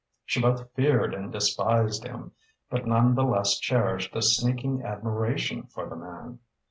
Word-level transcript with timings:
She 0.25 0.41
both 0.41 0.67
feared 0.73 1.13
and 1.13 1.31
despised 1.31 2.05
him, 2.07 2.31
but 2.71 2.87
none 2.87 3.13
the 3.13 3.23
less 3.23 3.59
cherished 3.59 4.15
a 4.15 4.23
sneaking 4.23 4.81
admiration 4.83 5.67
for 5.67 5.87
the 5.87 5.95
man. 5.95 6.39